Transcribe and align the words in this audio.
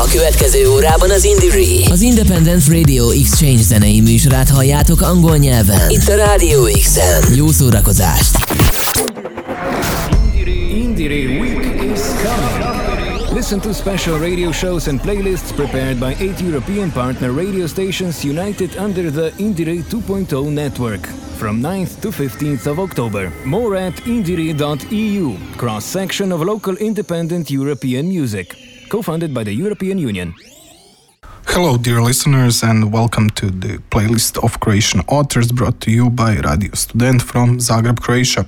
A 0.00 0.08
következő 0.12 0.68
órában 0.68 1.10
az 1.10 1.24
Indie 1.24 1.90
Az 1.90 2.00
Independent 2.00 2.68
Radio 2.68 3.10
Exchange 3.10 3.62
zenei 3.62 4.00
műsorát 4.00 4.48
halljátok 4.48 5.00
angol 5.00 5.36
nyelven. 5.36 5.90
Itt 5.90 6.08
a 6.08 6.16
Radio 6.16 6.62
X-en. 6.62 7.34
Jó 7.34 7.50
szórakozást! 7.50 8.36
Indire 10.72 11.14
Week 11.14 11.82
is 11.92 12.00
coming. 12.22 13.34
Listen 13.34 13.60
to 13.60 13.72
special 13.72 14.18
radio 14.18 14.52
shows 14.52 14.86
and 14.86 15.00
playlists 15.00 15.52
prepared 15.52 15.98
by 15.98 16.24
eight 16.24 16.40
European 16.40 16.92
partner 16.92 17.30
radio 17.32 17.66
stations 17.66 18.24
united 18.24 18.70
under 18.84 19.10
the 19.10 19.32
Indire 19.36 19.82
2.0 19.90 20.52
network. 20.52 21.06
From 21.36 21.62
9th 21.62 22.00
to 22.00 22.10
15th 22.10 22.66
of 22.66 22.78
October. 22.78 23.32
More 23.44 23.76
at 23.76 23.94
indire.eu, 24.06 25.36
cross 25.56 25.84
section 25.84 26.32
of 26.32 26.40
local 26.40 26.76
independent 26.76 27.50
European 27.50 28.06
music. 28.06 28.69
Co-funded 28.90 29.32
by 29.32 29.44
the 29.44 29.52
European 29.52 29.98
Union. 29.98 30.34
Hello, 31.46 31.78
dear 31.78 32.02
listeners, 32.02 32.64
and 32.64 32.92
welcome 32.92 33.30
to 33.30 33.46
the 33.46 33.78
playlist 33.92 34.42
of 34.42 34.58
Croatian 34.58 35.02
authors 35.06 35.52
brought 35.52 35.80
to 35.82 35.92
you 35.92 36.10
by 36.10 36.36
Radio 36.38 36.74
Student 36.74 37.22
from 37.22 37.58
Zagreb, 37.58 38.00
Croatia. 38.00 38.46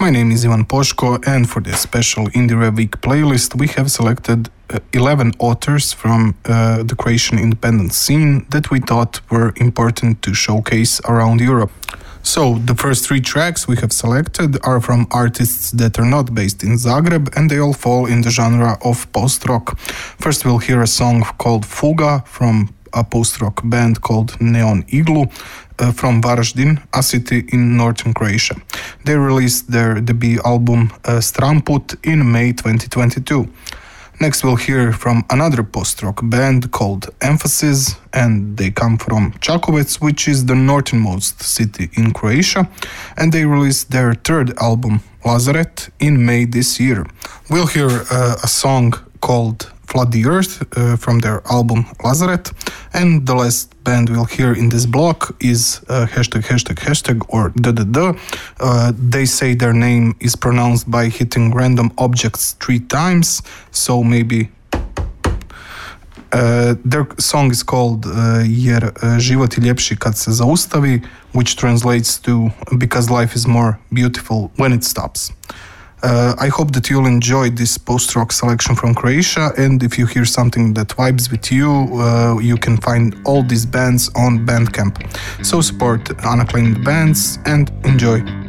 My 0.00 0.10
name 0.10 0.32
is 0.32 0.44
Ivan 0.44 0.64
Poshko, 0.64 1.24
and 1.28 1.48
for 1.48 1.62
this 1.62 1.80
special 1.80 2.26
Indie 2.30 2.76
Week 2.76 3.00
playlist, 3.02 3.54
we 3.54 3.68
have 3.68 3.88
selected 3.88 4.50
uh, 4.70 4.80
11 4.92 5.34
authors 5.38 5.92
from 5.92 6.34
uh, 6.44 6.82
the 6.82 6.96
Croatian 6.96 7.38
independent 7.38 7.92
scene 7.92 8.46
that 8.50 8.72
we 8.72 8.80
thought 8.80 9.20
were 9.30 9.52
important 9.56 10.22
to 10.22 10.34
showcase 10.34 11.00
around 11.08 11.40
Europe. 11.40 11.70
So, 12.26 12.54
the 12.54 12.74
first 12.74 13.06
three 13.06 13.20
tracks 13.20 13.68
we 13.68 13.76
have 13.76 13.92
selected 13.92 14.56
are 14.64 14.80
from 14.80 15.06
artists 15.10 15.70
that 15.72 15.98
are 15.98 16.06
not 16.06 16.34
based 16.34 16.62
in 16.62 16.78
Zagreb 16.78 17.28
and 17.36 17.50
they 17.50 17.58
all 17.58 17.74
fall 17.74 18.06
in 18.06 18.22
the 18.22 18.30
genre 18.30 18.78
of 18.82 19.12
post 19.12 19.46
rock. 19.46 19.78
First, 20.18 20.46
we'll 20.46 20.58
hear 20.58 20.80
a 20.80 20.86
song 20.86 21.22
called 21.36 21.66
Fuga 21.66 22.24
from 22.26 22.74
a 22.94 23.04
post 23.04 23.42
rock 23.42 23.60
band 23.64 24.00
called 24.00 24.40
Neon 24.40 24.84
Igloo. 24.88 25.26
Uh, 25.76 25.90
from 25.90 26.22
Varaždin, 26.22 26.80
a 26.94 27.02
city 27.02 27.44
in 27.52 27.76
northern 27.76 28.14
Croatia. 28.14 28.54
They 29.04 29.16
released 29.16 29.72
their 29.72 30.00
debut 30.00 30.40
album 30.44 30.92
uh, 31.04 31.18
Stramput 31.18 31.96
in 32.04 32.30
May 32.30 32.52
2022. 32.52 33.48
Next, 34.20 34.44
we'll 34.44 34.56
hear 34.56 34.92
from 34.92 35.24
another 35.28 35.62
post 35.62 36.02
rock 36.02 36.20
band 36.22 36.70
called 36.70 37.10
Emphasis, 37.20 37.96
and 38.12 38.56
they 38.56 38.70
come 38.70 38.96
from 38.96 39.32
Čakovec, 39.40 40.00
which 40.00 40.28
is 40.28 40.46
the 40.46 40.54
northernmost 40.54 41.42
city 41.42 41.90
in 41.94 42.12
Croatia, 42.12 42.68
and 43.16 43.32
they 43.32 43.44
released 43.44 43.90
their 43.90 44.14
third 44.14 44.56
album, 44.58 45.00
Lazaret, 45.24 45.90
in 45.98 46.24
May 46.24 46.44
this 46.44 46.78
year. 46.78 47.06
We'll 47.50 47.66
hear 47.66 47.90
uh, 48.10 48.36
a 48.42 48.48
song 48.48 48.92
called 49.20 49.72
Flood 49.86 50.12
the 50.12 50.26
Earth 50.26 50.62
uh, 50.76 50.96
from 50.96 51.20
their 51.20 51.42
album 51.50 51.84
Lazaret. 51.98 52.52
And 52.92 53.26
the 53.26 53.34
last 53.34 53.73
band 53.84 54.08
we'll 54.08 54.24
hear 54.24 54.52
in 54.52 54.70
this 54.70 54.86
block 54.86 55.36
is 55.40 55.80
uh, 55.88 56.06
hashtag 56.06 56.42
hashtag 56.42 56.78
hashtag 56.86 57.24
or 57.28 57.52
da 57.60 57.72
da 57.72 57.84
da. 57.84 58.14
Uh, 58.60 58.92
they 59.10 59.26
say 59.26 59.54
their 59.54 59.72
name 59.72 60.14
is 60.20 60.36
pronounced 60.36 60.90
by 60.90 61.08
hitting 61.08 61.54
random 61.54 61.90
objects 61.98 62.56
three 62.60 62.80
times, 62.80 63.42
so 63.70 64.02
maybe. 64.02 64.48
Uh, 66.32 66.74
their 66.84 67.06
song 67.18 67.50
is 67.52 67.62
called 67.62 68.06
uh, 68.06 68.42
Jer 68.42 68.90
uh, 69.02 69.18
život 69.18 69.54
je 69.56 69.64
ljepši 69.64 69.96
kad 69.96 70.18
se 70.18 70.30
zaustavi, 70.30 71.00
which 71.32 71.56
translates 71.56 72.18
to 72.18 72.50
because 72.78 73.10
life 73.10 73.36
is 73.36 73.46
more 73.46 73.74
beautiful 73.90 74.50
when 74.56 74.72
it 74.72 74.84
stops. 74.84 75.30
Uh, 76.04 76.34
I 76.38 76.48
hope 76.48 76.72
that 76.72 76.90
you'll 76.90 77.06
enjoy 77.06 77.48
this 77.48 77.78
post 77.78 78.14
rock 78.14 78.30
selection 78.30 78.76
from 78.76 78.94
Croatia. 78.94 79.52
And 79.56 79.82
if 79.82 79.98
you 79.98 80.04
hear 80.04 80.26
something 80.26 80.74
that 80.74 80.88
vibes 80.88 81.30
with 81.30 81.50
you, 81.50 81.70
uh, 81.98 82.38
you 82.40 82.58
can 82.58 82.76
find 82.76 83.16
all 83.24 83.42
these 83.42 83.64
bands 83.64 84.10
on 84.14 84.44
Bandcamp. 84.44 84.94
So 85.42 85.62
support 85.62 86.10
unacclaimed 86.22 86.84
bands 86.84 87.38
and 87.46 87.70
enjoy. 87.84 88.43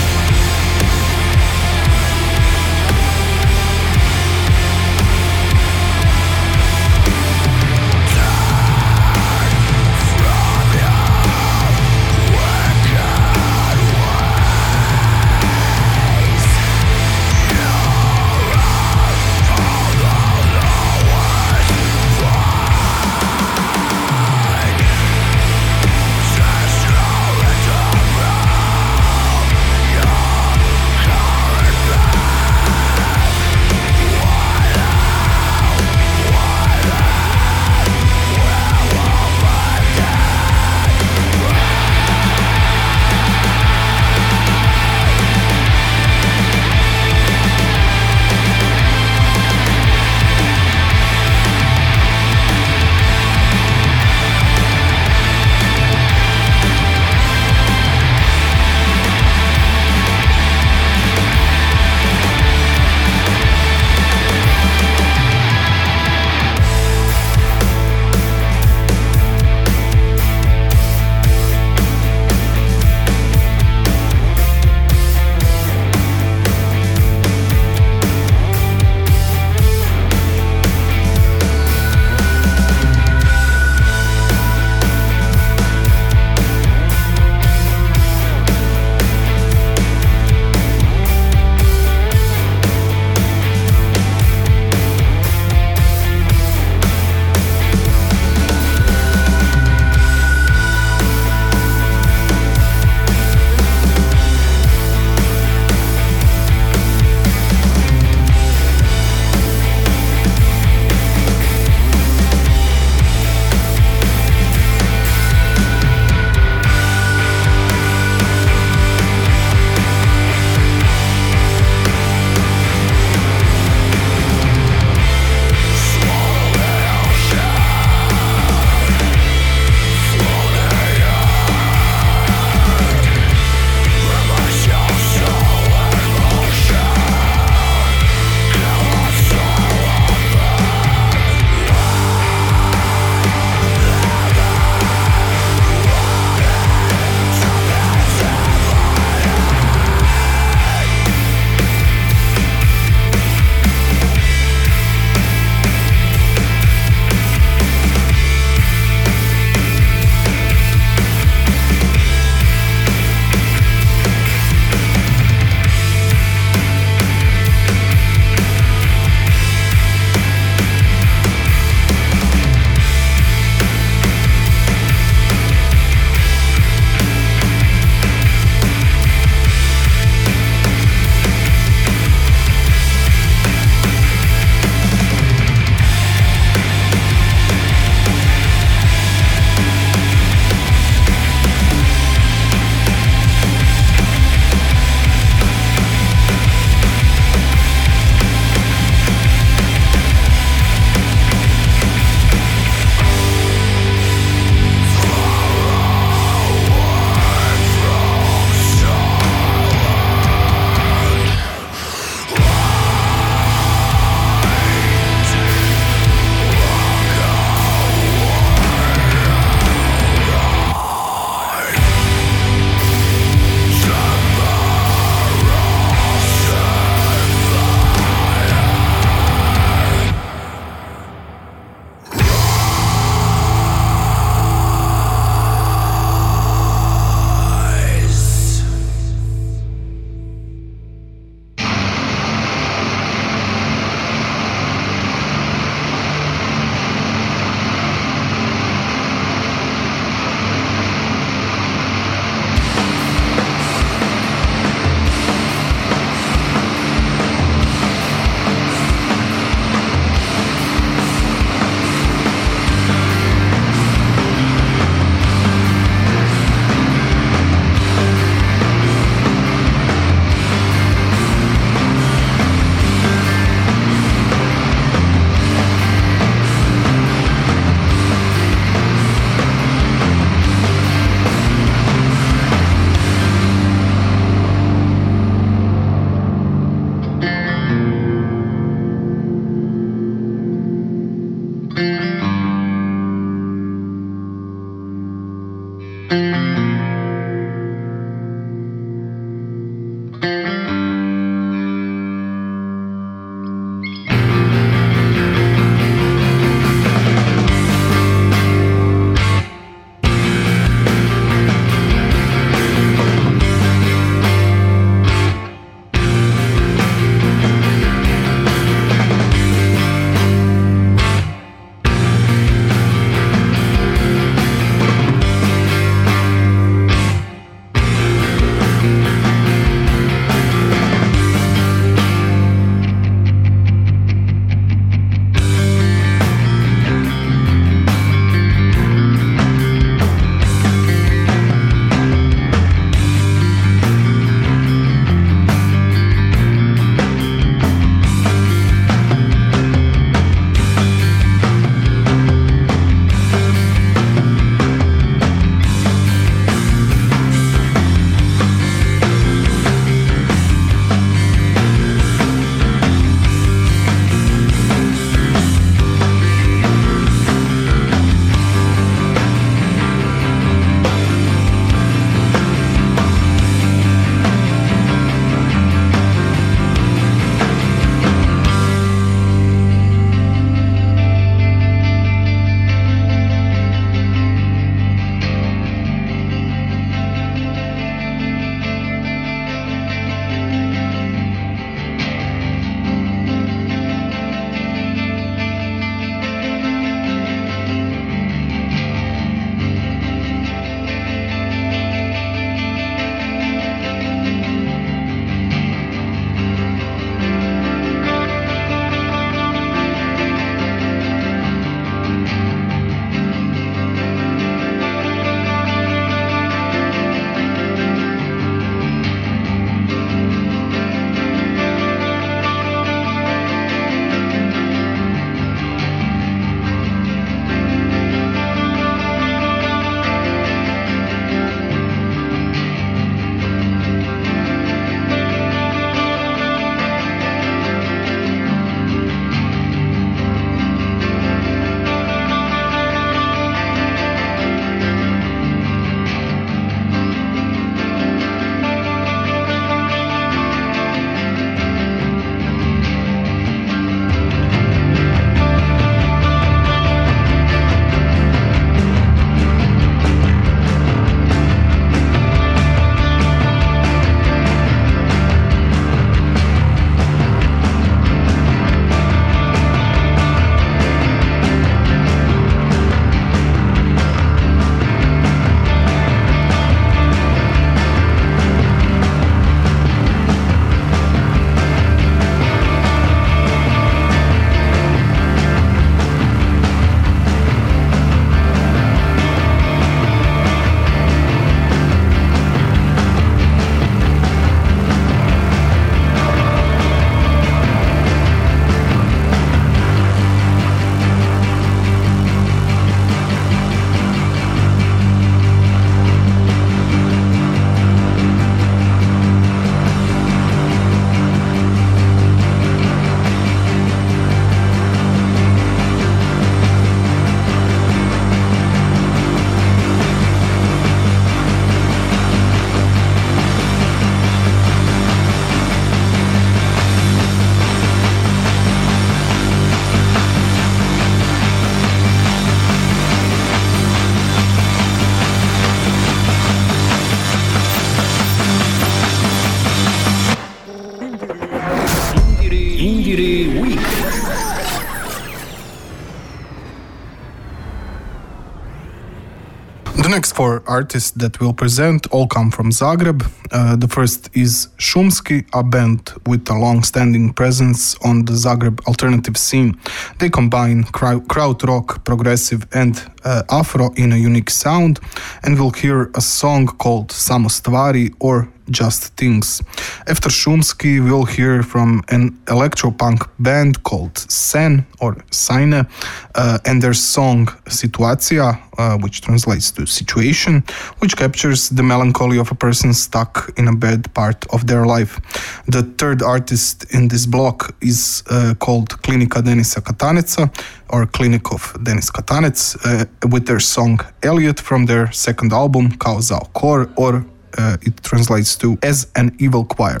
Next 550.16 550.32
four 550.32 550.62
artists 550.66 551.10
that 551.10 551.38
we'll 551.40 551.52
present 551.52 552.06
all 552.10 552.26
come 552.26 552.50
from 552.50 552.70
Zagreb. 552.70 553.20
Uh, 553.52 553.76
the 553.76 553.86
first 553.86 554.30
is 554.32 554.68
Šumski, 554.78 555.44
a 555.52 555.62
band 555.62 556.14
with 556.24 556.48
a 556.48 556.54
long-standing 556.54 557.34
presence 557.34 557.94
on 558.02 558.24
the 558.24 558.32
Zagreb 558.32 558.80
alternative 558.86 559.36
scene. 559.36 559.78
They 560.18 560.30
combine 560.30 560.84
kraut 560.84 561.62
rock, 561.64 562.02
progressive, 562.04 562.66
and 562.72 562.98
uh, 563.26 563.42
afro 563.50 563.92
in 563.96 564.10
a 564.12 564.16
unique 564.16 564.48
sound, 564.48 565.00
and 565.42 565.58
we'll 565.58 565.72
hear 565.82 566.10
a 566.14 566.22
song 566.22 566.66
called 566.66 567.08
Samostvari 567.08 568.14
or 568.18 568.48
just 568.70 569.16
Things. 569.16 569.62
After 570.06 570.28
Šumski, 570.28 571.02
we'll 571.02 571.24
hear 571.24 571.62
from 571.62 572.02
an 572.08 572.32
electropunk 572.46 573.28
band 573.38 573.82
called 573.82 574.18
Sen 574.18 574.86
or 575.00 575.16
Sine 575.30 575.86
uh, 576.34 576.58
and 576.64 576.82
their 576.82 576.94
song 576.94 577.46
Situacija, 577.66 578.60
uh, 578.78 578.98
which 578.98 579.20
translates 579.22 579.70
to 579.72 579.86
situation, 579.86 580.62
which 580.98 581.16
captures 581.16 581.70
the 581.70 581.82
melancholy 581.82 582.38
of 582.38 582.50
a 582.50 582.54
person 582.54 582.92
stuck 582.92 583.50
in 583.56 583.68
a 583.68 583.74
bad 583.74 584.12
part 584.12 584.44
of 584.52 584.66
their 584.66 584.84
life. 584.86 585.18
The 585.66 585.82
third 585.82 586.22
artist 586.22 586.92
in 586.92 587.08
this 587.08 587.26
block 587.26 587.74
is 587.80 588.22
uh, 588.30 588.54
called 588.58 588.90
Klinika 589.02 589.42
Denisa 589.42 589.80
Kataneca 589.80 590.50
or 590.90 591.06
Clinic 591.06 591.52
of 591.52 591.76
Denis 591.82 592.10
Katanec 592.10 592.56
uh, 592.84 593.28
with 593.28 593.46
their 593.46 593.60
song 593.60 594.00
Elliot 594.22 594.60
from 594.60 594.86
their 594.86 595.10
second 595.12 595.52
album 595.52 595.90
Kao 595.92 596.18
Zao 596.18 596.52
Kor 596.52 596.90
or 596.96 597.24
uh, 597.58 597.76
it 597.82 598.02
translates 598.02 598.56
to 598.56 598.78
as 598.82 599.10
an 599.16 599.34
evil 599.38 599.64
choir. 599.64 600.00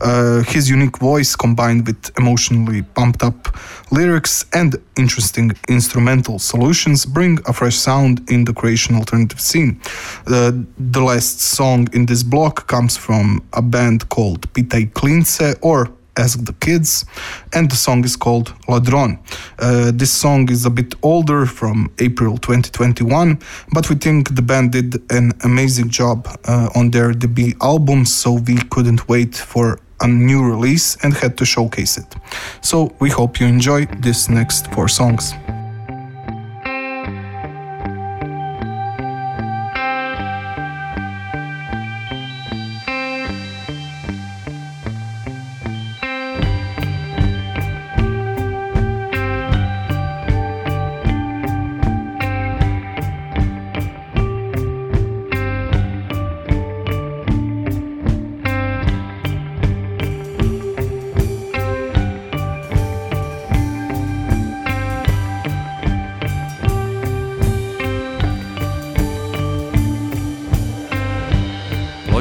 Uh, 0.00 0.42
his 0.44 0.68
unique 0.68 0.98
voice 0.98 1.36
combined 1.36 1.86
with 1.86 2.10
emotionally 2.18 2.82
pumped 2.82 3.22
up 3.22 3.56
lyrics 3.90 4.44
and 4.52 4.76
interesting 4.96 5.52
instrumental 5.68 6.38
solutions 6.38 7.04
bring 7.04 7.38
a 7.46 7.52
fresh 7.52 7.76
sound 7.76 8.28
in 8.30 8.44
the 8.44 8.52
Croatian 8.52 8.96
alternative 8.96 9.40
scene. 9.40 9.80
Uh, 10.26 10.52
the 10.78 11.00
last 11.00 11.40
song 11.40 11.88
in 11.92 12.06
this 12.06 12.22
block 12.22 12.66
comes 12.66 12.96
from 12.96 13.42
a 13.52 13.62
band 13.62 14.08
called 14.08 14.52
Pitaj 14.52 14.92
Klince 14.92 15.56
or 15.62 15.90
Ask 16.16 16.44
the 16.44 16.52
Kids, 16.54 17.04
and 17.52 17.70
the 17.70 17.76
song 17.76 18.04
is 18.04 18.16
called 18.16 18.54
Ladron. 18.68 19.18
Uh, 19.58 19.92
this 19.94 20.12
song 20.12 20.50
is 20.50 20.66
a 20.66 20.70
bit 20.70 20.94
older 21.02 21.46
from 21.46 21.90
April 21.98 22.36
2021, 22.38 23.38
but 23.72 23.88
we 23.88 23.96
think 23.96 24.34
the 24.34 24.42
band 24.42 24.72
did 24.72 25.00
an 25.10 25.32
amazing 25.44 25.88
job 25.88 26.28
uh, 26.44 26.68
on 26.74 26.90
their 26.90 27.12
debut 27.12 27.54
album, 27.60 28.04
so 28.04 28.32
we 28.32 28.56
couldn't 28.70 29.08
wait 29.08 29.34
for 29.34 29.78
a 30.00 30.08
new 30.08 30.42
release 30.42 30.96
and 31.02 31.14
had 31.14 31.36
to 31.38 31.44
showcase 31.44 31.98
it. 31.98 32.16
So 32.62 32.94
we 33.00 33.10
hope 33.10 33.40
you 33.40 33.46
enjoy 33.46 33.86
these 34.00 34.28
next 34.28 34.72
four 34.72 34.88
songs. 34.88 35.34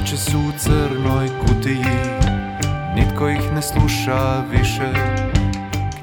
Oči 0.03 0.17
su 0.17 0.39
u 0.39 0.51
crnoj 0.57 1.29
kutiji, 1.39 1.85
nitko 2.95 3.29
ih 3.29 3.53
ne 3.53 3.61
sluša 3.61 4.43
više. 4.51 4.93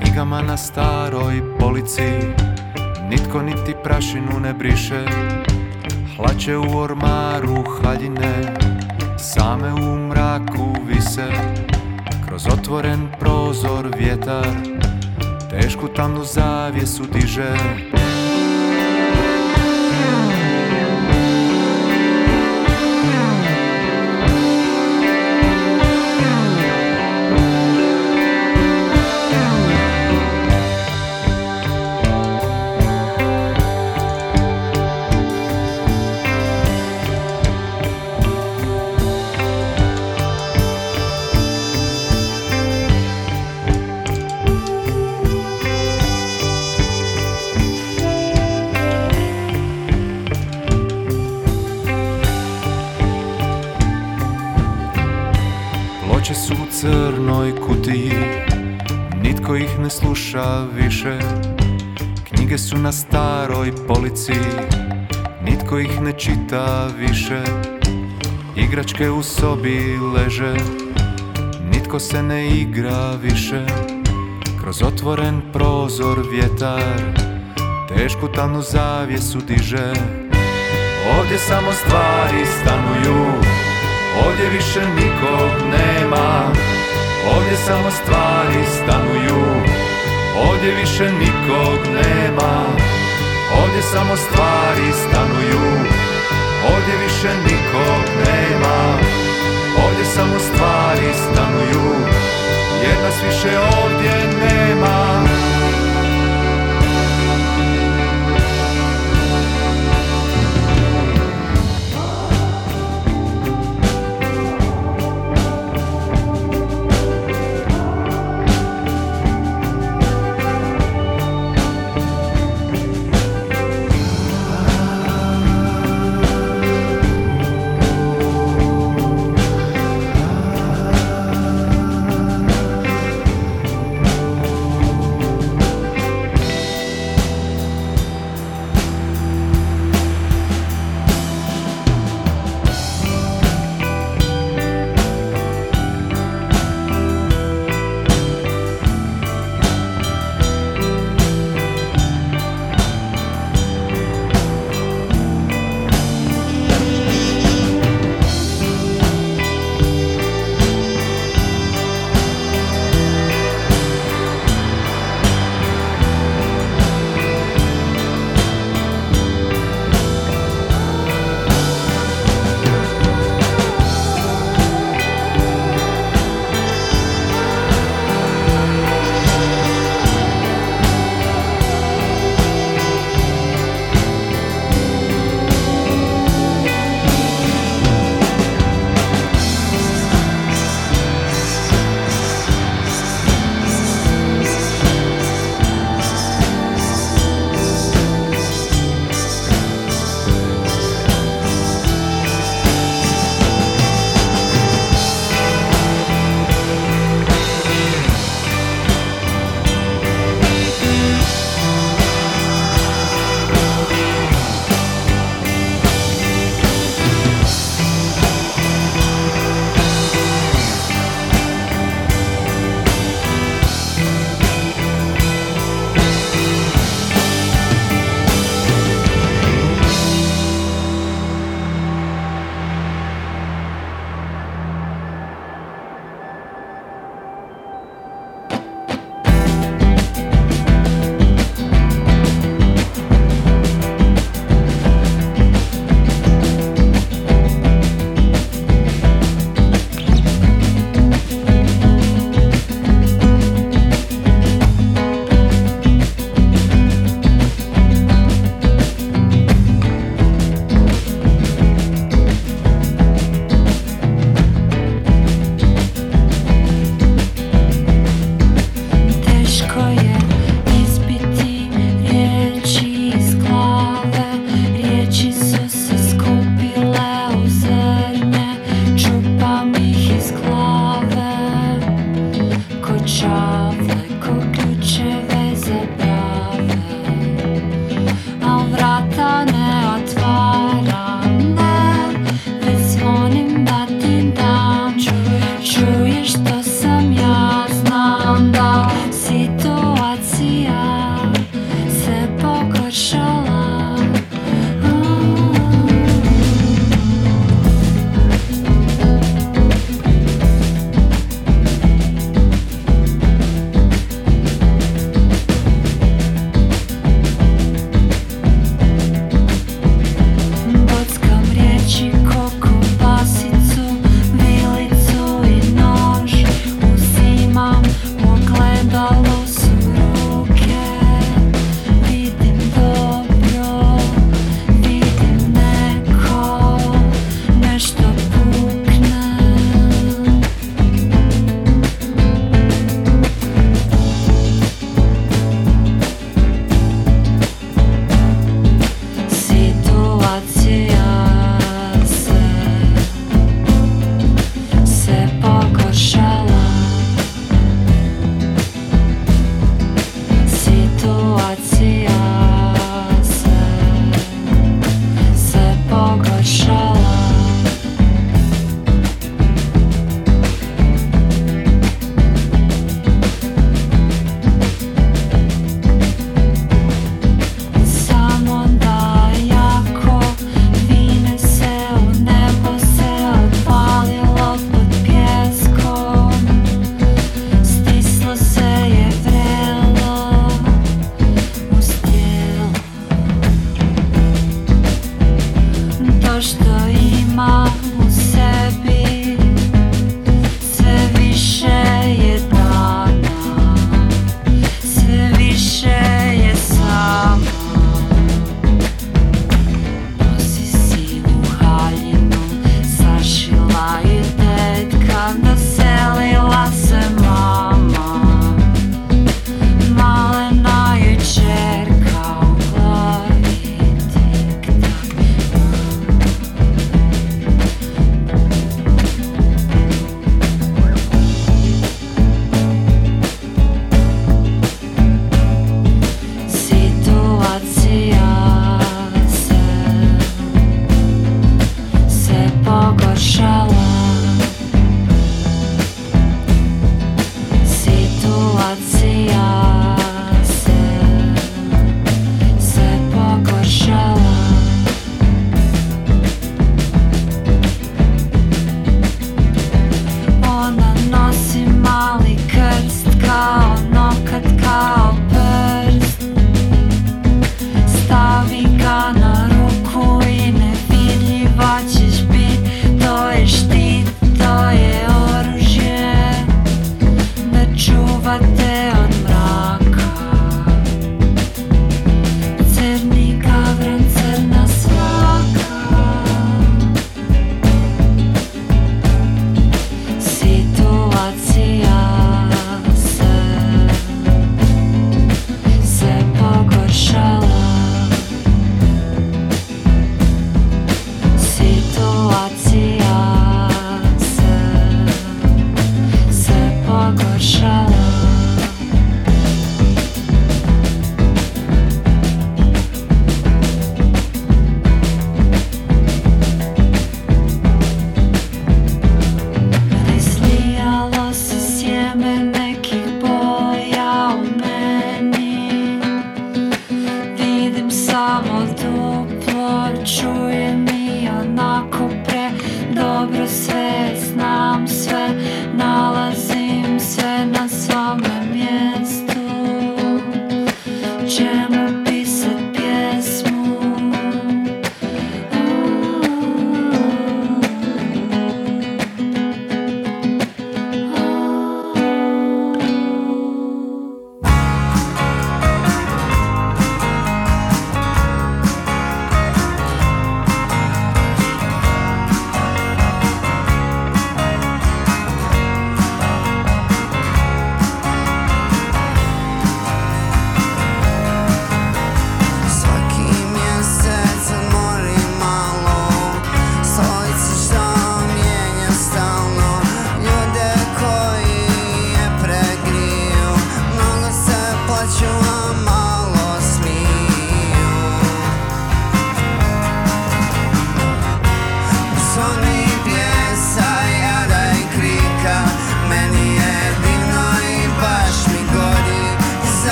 Knjigama 0.00 0.42
na 0.42 0.56
staroj 0.56 1.42
polici, 1.58 2.10
nitko 3.10 3.42
niti 3.42 3.74
prašinu 3.84 4.40
ne 4.40 4.54
briše. 4.54 5.04
Hlače 6.16 6.56
u 6.56 6.78
ormaru 6.78 7.64
haljine, 7.82 8.56
same 9.18 9.72
u 9.72 10.08
mraku 10.08 10.76
vise. 10.86 11.28
Kroz 12.28 12.46
otvoren 12.46 13.08
prozor 13.20 13.88
vjetar, 13.98 14.54
tešku 15.50 15.88
tamnu 15.88 16.24
zavjesu 16.24 17.02
diže. 17.12 17.54
Sluša 60.32 60.64
više. 60.74 61.18
Knjige 62.24 62.58
su 62.58 62.78
na 62.78 62.92
staroj 62.92 63.72
polici. 63.88 64.32
Nitko 65.44 65.78
ih 65.78 66.00
ne 66.00 66.12
čita 66.12 66.88
više. 66.98 67.42
Igračke 68.56 69.10
u 69.10 69.22
sobi 69.22 69.98
leže. 70.14 70.54
Nitko 71.72 72.00
se 72.00 72.22
ne 72.22 72.48
igra 72.48 73.14
više. 73.22 73.66
Kroz 74.62 74.82
otvoren 74.82 75.40
prozor 75.52 76.18
vjetar 76.32 77.00
Tešku 77.88 78.28
tamnu 78.28 78.62
zavjesu 78.62 79.38
diže. 79.38 79.92
Ovdje 81.18 81.38
samo 81.38 81.72
stvari 81.72 82.46
stanuju. 82.60 83.26
Ovdje 84.26 84.50
više 84.52 84.80
nikog 84.80 85.50
nema. 85.70 86.52
Ovdje 87.36 87.56
samo 87.56 87.90
stvari 87.90 88.64
stanuju 88.82 89.91
Ovdje 90.36 90.74
više 90.74 91.04
nikog 91.12 91.78
nema. 91.86 92.64
Ovdje 93.62 93.82
samo 93.82 94.16
stvari 94.16 94.92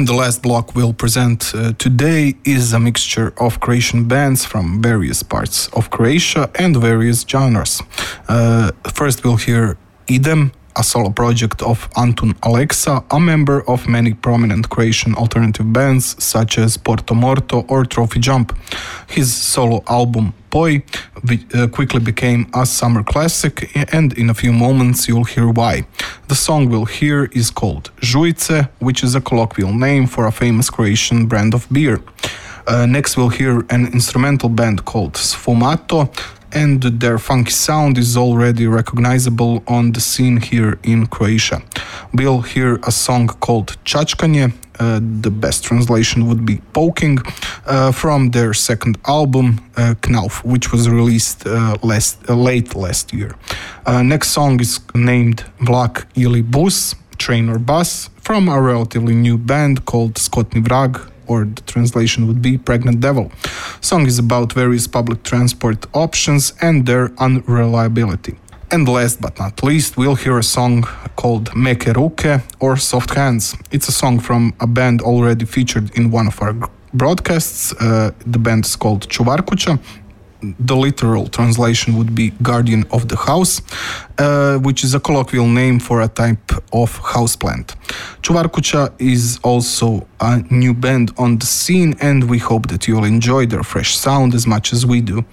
And 0.00 0.08
the 0.08 0.14
last 0.14 0.40
block 0.40 0.74
we'll 0.74 0.94
present 0.94 1.52
uh, 1.54 1.74
today 1.76 2.34
is 2.46 2.72
a 2.72 2.80
mixture 2.80 3.34
of 3.36 3.60
Croatian 3.60 4.08
bands 4.08 4.46
from 4.46 4.80
various 4.80 5.22
parts 5.22 5.68
of 5.74 5.90
Croatia 5.90 6.48
and 6.54 6.74
various 6.74 7.22
genres. 7.28 7.82
Uh, 8.26 8.72
first, 8.94 9.22
we'll 9.24 9.36
hear 9.36 9.76
Idem 10.08 10.52
a 10.76 10.82
solo 10.82 11.10
project 11.10 11.62
of 11.62 11.90
Antun 11.90 12.34
Alexa, 12.42 13.04
a 13.10 13.20
member 13.20 13.62
of 13.68 13.88
many 13.88 14.14
prominent 14.14 14.68
Croatian 14.68 15.14
alternative 15.14 15.72
bands 15.72 16.22
such 16.22 16.58
as 16.58 16.76
Porto 16.76 17.14
Morto 17.14 17.64
or 17.68 17.84
Trophy 17.84 18.20
Jump. 18.20 18.56
His 19.08 19.34
solo 19.34 19.82
album 19.88 20.32
Poi 20.50 20.82
uh, 21.54 21.68
quickly 21.68 22.00
became 22.00 22.50
a 22.54 22.66
summer 22.66 23.04
classic, 23.04 23.70
and 23.94 24.12
in 24.18 24.30
a 24.30 24.34
few 24.34 24.52
moments 24.52 25.06
you'll 25.06 25.24
hear 25.24 25.48
why. 25.48 25.86
The 26.28 26.34
song 26.34 26.68
we'll 26.68 26.86
hear 26.86 27.26
is 27.32 27.50
called 27.50 27.90
Žujice, 28.00 28.68
which 28.80 29.04
is 29.04 29.14
a 29.14 29.20
colloquial 29.20 29.72
name 29.72 30.06
for 30.06 30.26
a 30.26 30.32
famous 30.32 30.68
Croatian 30.68 31.26
brand 31.26 31.54
of 31.54 31.68
beer. 31.70 32.00
Uh, 32.66 32.86
next, 32.86 33.16
we'll 33.16 33.30
hear 33.30 33.64
an 33.70 33.86
instrumental 33.92 34.48
band 34.48 34.84
called 34.84 35.14
Sfumato, 35.14 36.08
and 36.52 36.82
their 36.82 37.18
funky 37.18 37.50
sound 37.50 37.98
is 37.98 38.16
already 38.16 38.66
recognizable 38.66 39.62
on 39.66 39.92
the 39.92 40.00
scene 40.00 40.40
here 40.40 40.78
in 40.82 41.06
Croatia. 41.06 41.62
We'll 42.12 42.42
hear 42.42 42.80
a 42.82 42.92
song 42.92 43.28
called 43.28 43.76
Čačkanje, 43.84 44.52
uh, 44.80 45.00
the 45.20 45.30
best 45.30 45.64
translation 45.64 46.26
would 46.26 46.44
be 46.46 46.56
Poking, 46.72 47.18
uh, 47.66 47.92
from 47.92 48.30
their 48.30 48.54
second 48.54 48.98
album, 49.06 49.60
uh, 49.76 49.94
Knauf, 50.00 50.42
which 50.44 50.72
was 50.72 50.88
released 50.88 51.46
uh, 51.46 51.76
last, 51.82 52.18
uh, 52.28 52.34
late 52.34 52.74
last 52.74 53.12
year. 53.12 53.36
Uh, 53.86 54.02
next 54.02 54.30
song 54.30 54.60
is 54.60 54.80
named 54.94 55.44
Vlak 55.60 56.06
ili 56.14 56.42
Bus, 56.42 56.94
Train 57.18 57.48
or 57.50 57.58
Bus, 57.58 58.08
from 58.22 58.48
a 58.48 58.60
relatively 58.60 59.14
new 59.14 59.36
band 59.36 59.84
called 59.84 60.14
Skotni 60.14 60.62
Vrag, 60.62 61.10
or 61.30 61.44
the 61.44 61.62
translation 61.72 62.26
would 62.26 62.42
be 62.42 62.58
Pregnant 62.58 63.00
Devil. 63.00 63.26
Song 63.80 64.06
is 64.06 64.18
about 64.18 64.52
various 64.52 64.86
public 64.88 65.22
transport 65.22 65.78
options 65.92 66.52
and 66.60 66.86
their 66.86 67.04
unreliability. 67.18 68.34
And 68.72 68.88
last 68.88 69.20
but 69.20 69.38
not 69.38 69.62
least, 69.62 69.96
we'll 69.96 70.14
hear 70.24 70.38
a 70.38 70.42
song 70.42 70.84
called 71.16 71.46
Meke 71.54 71.92
Ruke 71.94 72.42
or 72.60 72.76
Soft 72.76 73.14
Hands. 73.14 73.56
It's 73.70 73.88
a 73.88 73.92
song 73.92 74.20
from 74.20 74.52
a 74.60 74.66
band 74.66 75.02
already 75.02 75.44
featured 75.44 75.90
in 75.98 76.12
one 76.12 76.28
of 76.28 76.42
our 76.42 76.54
broadcasts. 76.92 77.72
Uh, 77.72 78.10
the 78.32 78.38
band 78.38 78.64
is 78.64 78.76
called 78.76 79.08
Čuvarkuća 79.08 79.78
the 80.66 80.76
literal 80.76 81.28
translation 81.28 81.96
would 81.96 82.14
be 82.14 82.32
guardian 82.42 82.84
of 82.90 83.08
the 83.08 83.16
house, 83.16 83.62
uh, 84.18 84.58
which 84.58 84.84
is 84.84 84.94
a 84.94 85.00
colloquial 85.00 85.46
name 85.46 85.78
for 85.80 86.00
a 86.02 86.08
type 86.08 86.52
of 86.72 87.00
houseplant. 87.00 87.74
Čuvarkuća 88.22 88.88
is 88.98 89.38
also 89.42 90.00
a 90.20 90.42
new 90.50 90.74
band 90.74 91.10
on 91.16 91.38
the 91.38 91.46
scene, 91.46 91.94
and 92.00 92.30
we 92.30 92.38
hope 92.38 92.68
that 92.68 92.88
you'll 92.88 93.08
enjoy 93.08 93.46
their 93.46 93.62
fresh 93.62 93.96
sound 93.96 94.34
as 94.34 94.46
much 94.46 94.72
as 94.72 94.86
we 94.86 95.00
do. 95.00 95.24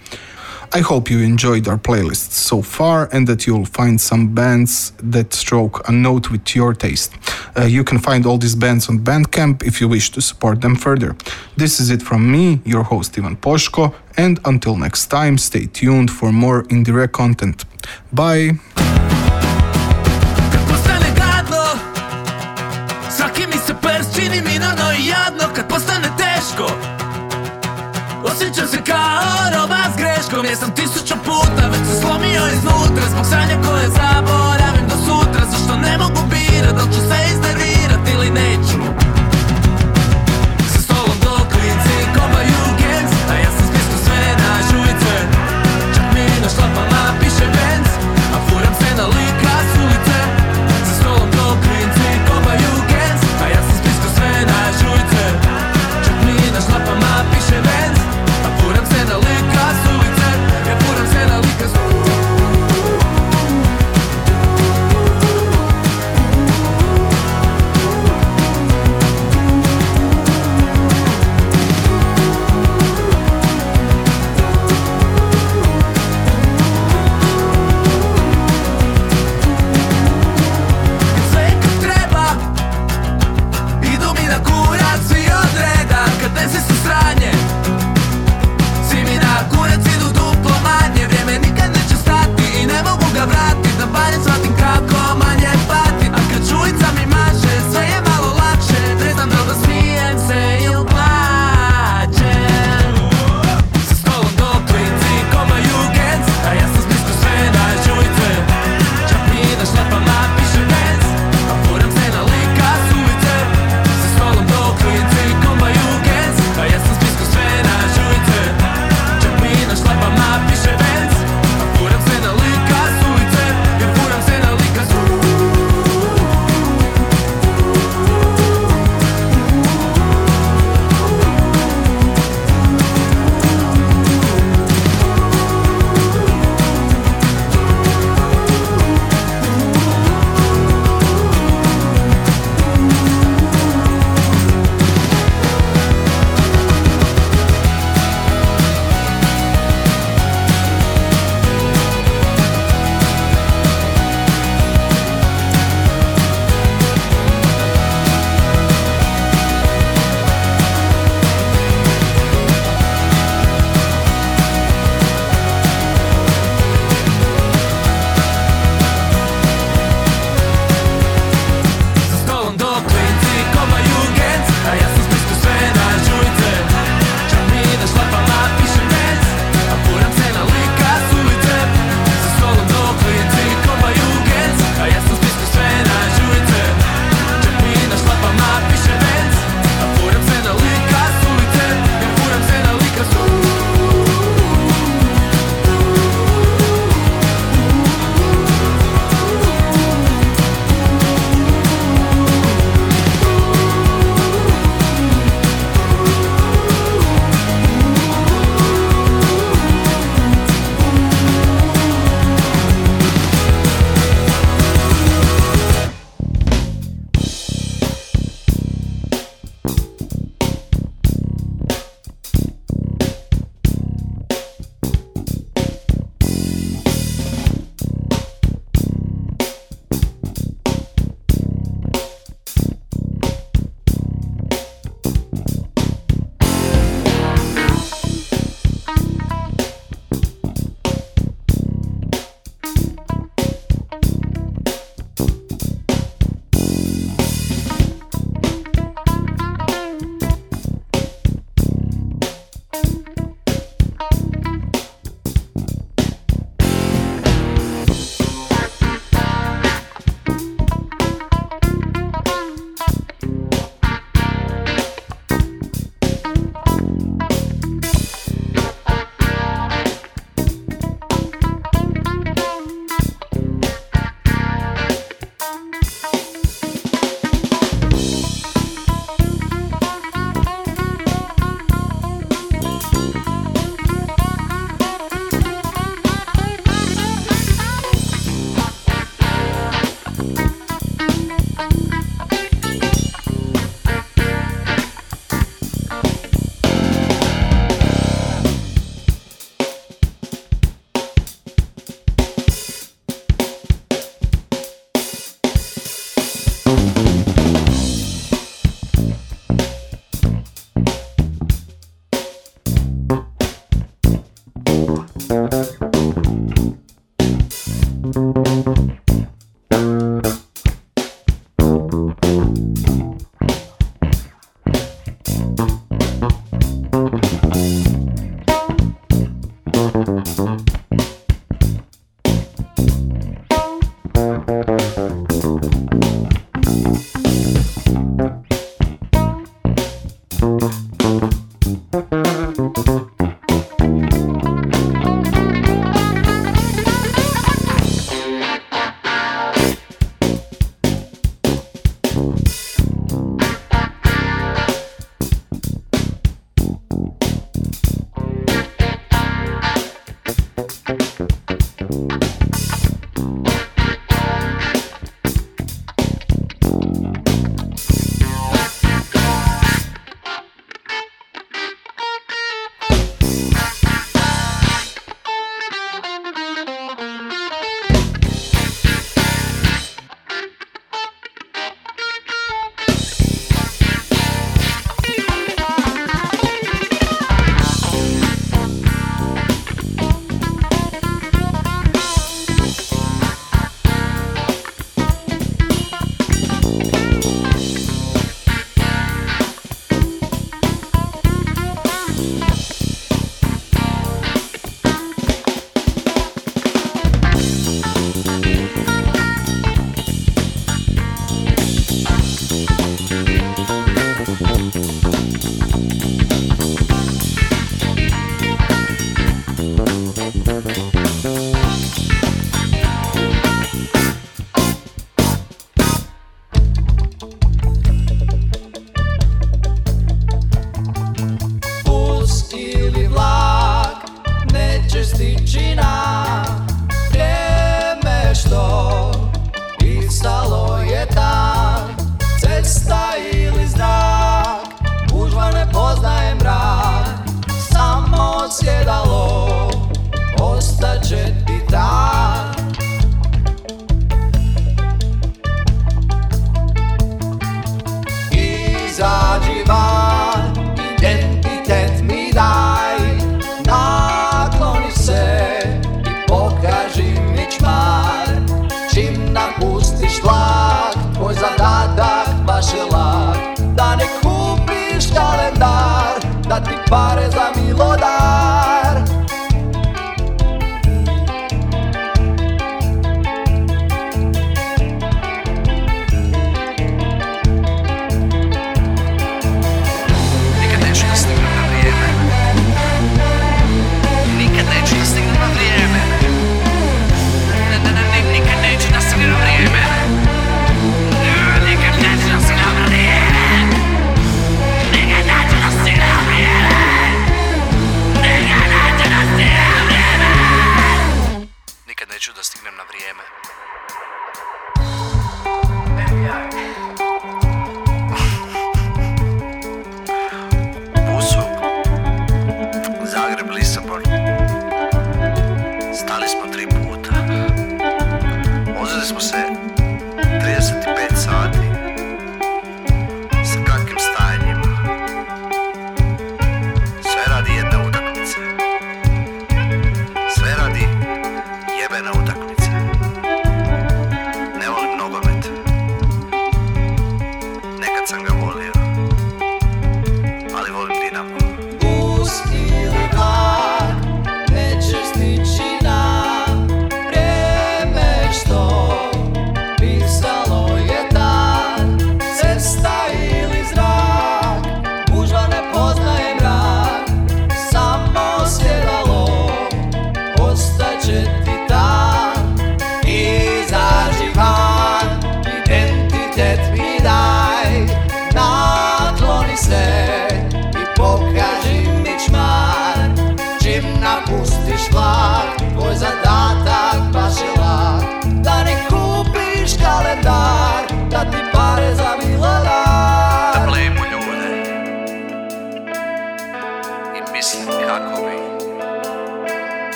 I 0.74 0.82
hope 0.82 1.09
you 1.09 1.20
enjoyed 1.20 1.68
our 1.68 1.78
playlist 1.78 2.32
so 2.32 2.61
far 2.61 3.09
and 3.13 3.28
that 3.28 3.47
you'll 3.47 3.65
find 3.65 3.99
some 3.99 4.34
bands 4.34 4.91
that 5.01 5.34
stroke 5.34 5.88
a 5.88 5.91
note 5.91 6.30
with 6.30 6.55
your 6.55 6.74
taste. 6.74 7.13
Uh, 7.57 7.63
you 7.63 7.84
can 7.84 7.99
find 7.99 8.26
all 8.26 8.38
these 8.38 8.55
bands 8.55 8.89
on 8.89 8.99
Bandcamp 8.99 9.63
if 9.63 9.80
you 9.80 9.88
wish 9.88 10.11
to 10.11 10.22
support 10.22 10.61
them 10.61 10.76
further. 10.76 11.15
This 11.55 11.80
is 11.80 11.89
it 11.89 12.01
from 12.01 12.32
me, 12.32 12.61
your 12.65 12.84
host 12.84 13.18
Ivan 13.18 13.38
Poshko, 13.38 13.93
and 14.18 14.39
until 14.45 14.76
next 14.76 15.07
time, 15.07 15.38
stay 15.38 15.68
tuned 15.68 16.11
for 16.11 16.32
more 16.32 16.63
Indiere 16.63 17.11
content. 17.11 17.65
Bye! 18.11 18.59
Osjećam 28.24 28.68
se 28.68 28.78
kao 28.86 29.51
roba 29.53 29.77
greškom 30.28 30.46
Jesam 30.46 30.72
tisuću 30.76 31.14
puta 31.26 31.68
već 31.68 31.80
se 31.90 32.02
slomio 32.02 32.42
iznutra 32.54 33.10
Zbog 33.10 33.26
sanja 33.26 33.62
koje 33.68 33.88
zaboravim 33.90 34.16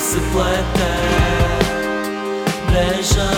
se 0.00 0.18
planta. 0.32 0.90
Branja 2.70 3.29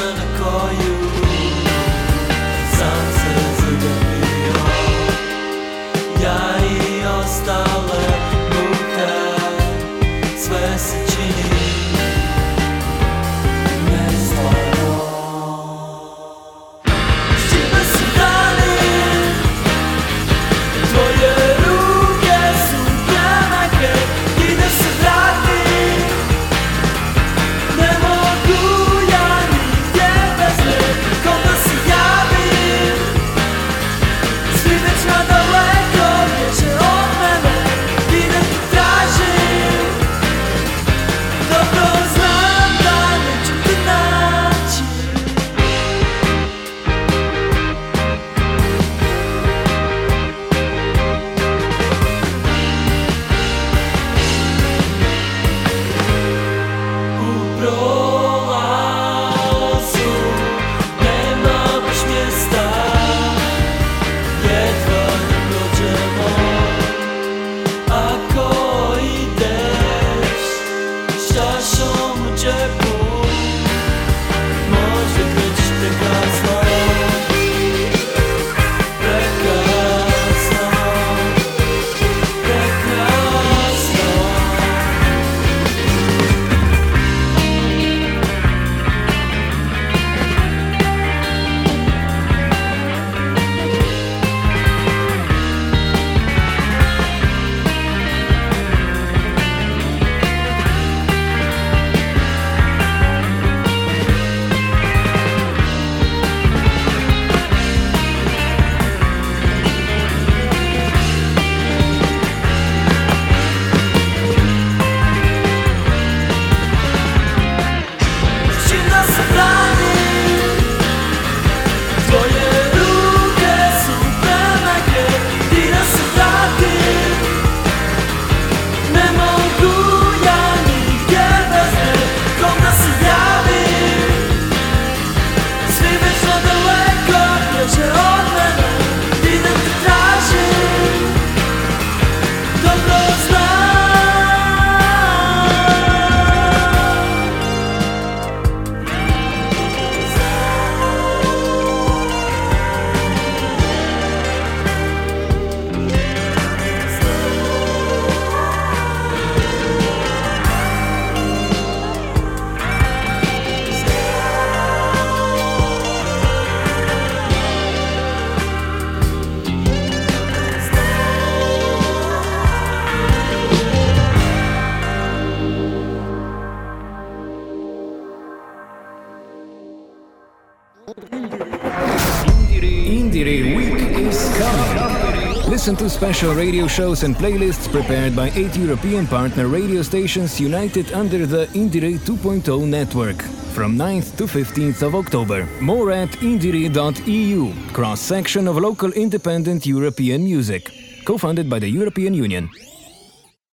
Listen 185.73 185.89
to 185.89 185.91
special 185.91 186.35
radio 186.35 186.67
shows 186.67 187.03
and 187.03 187.17
playlists 187.17 187.67
prepared 187.73 188.15
by 188.15 188.29
eight 188.35 188.55
European 188.55 189.07
partner 189.07 189.49
radio 189.49 189.81
stations 189.81 190.39
united 190.39 190.93
under 190.93 191.25
the 191.25 191.47
Indiere 191.55 191.97
2.0 191.97 192.69
network 192.69 193.23
from 193.55 193.79
9th 193.79 194.15
to 194.19 194.25
15th 194.25 194.83
of 194.83 194.95
October. 194.95 195.49
More 195.63 195.91
at 195.91 196.11
indiere.eu, 196.21 197.55
cross 197.73 198.01
section 198.03 198.49
of 198.49 198.59
local 198.59 198.93
independent 198.93 199.65
European 199.65 200.23
music, 200.23 200.71
co 201.07 201.17
funded 201.17 201.49
by 201.49 201.59
the 201.59 201.71
European 201.71 202.13
Union. 202.13 202.51